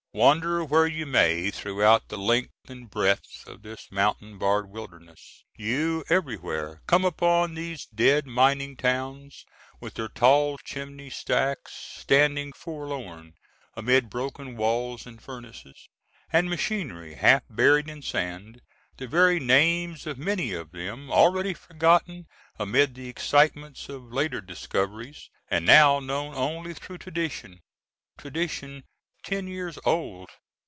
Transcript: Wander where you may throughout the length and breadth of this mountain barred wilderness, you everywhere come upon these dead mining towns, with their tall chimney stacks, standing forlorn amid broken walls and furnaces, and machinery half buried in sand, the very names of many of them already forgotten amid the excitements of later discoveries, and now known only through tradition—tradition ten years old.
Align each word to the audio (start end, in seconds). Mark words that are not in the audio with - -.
Wander 0.13 0.65
where 0.65 0.87
you 0.87 1.05
may 1.05 1.51
throughout 1.51 2.09
the 2.09 2.17
length 2.17 2.51
and 2.69 2.89
breadth 2.89 3.47
of 3.47 3.61
this 3.61 3.89
mountain 3.89 4.37
barred 4.37 4.69
wilderness, 4.69 5.45
you 5.55 6.03
everywhere 6.09 6.81
come 6.85 7.05
upon 7.05 7.53
these 7.53 7.85
dead 7.85 8.25
mining 8.27 8.75
towns, 8.75 9.45
with 9.79 9.93
their 9.93 10.09
tall 10.09 10.57
chimney 10.57 11.09
stacks, 11.09 11.71
standing 11.73 12.51
forlorn 12.51 13.35
amid 13.73 14.09
broken 14.09 14.57
walls 14.57 15.05
and 15.07 15.21
furnaces, 15.23 15.87
and 16.33 16.49
machinery 16.49 17.13
half 17.13 17.43
buried 17.49 17.87
in 17.87 18.01
sand, 18.01 18.61
the 18.97 19.07
very 19.07 19.39
names 19.39 20.05
of 20.05 20.17
many 20.17 20.51
of 20.51 20.71
them 20.73 21.09
already 21.09 21.53
forgotten 21.53 22.27
amid 22.59 22.95
the 22.95 23.07
excitements 23.07 23.87
of 23.87 24.11
later 24.11 24.41
discoveries, 24.41 25.29
and 25.49 25.65
now 25.65 26.01
known 26.01 26.35
only 26.35 26.73
through 26.73 26.97
tradition—tradition 26.97 28.83
ten 29.23 29.47
years 29.47 29.77
old. 29.85 30.27